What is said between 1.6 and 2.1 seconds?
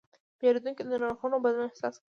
احساس کړ.